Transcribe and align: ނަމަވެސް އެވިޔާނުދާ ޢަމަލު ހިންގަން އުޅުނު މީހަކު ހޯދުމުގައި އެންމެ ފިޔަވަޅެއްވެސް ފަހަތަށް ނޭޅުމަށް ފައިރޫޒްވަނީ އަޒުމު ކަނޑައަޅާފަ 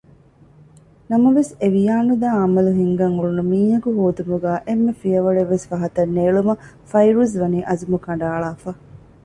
ނަމަވެސް 1.09 1.51
އެވިޔާނުދާ 1.59 2.29
ޢަމަލު 2.41 2.71
ހިންގަން 2.79 3.15
އުޅުނު 3.17 3.43
މީހަކު 3.51 3.89
ހޯދުމުގައި 3.97 4.61
އެންމެ 4.67 4.93
ފިޔަވަޅެއްވެސް 5.01 5.65
ފަހަތަށް 5.69 6.13
ނޭޅުމަށް 6.17 6.63
ފައިރޫޒްވަނީ 6.91 7.59
އަޒުމު 7.67 7.97
ކަނޑައަޅާފަ 8.05 8.69